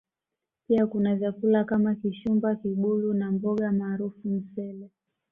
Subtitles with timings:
[0.67, 4.89] Pia kuna vyakula kama Kishumba Kibulu na mboga maarufu Msele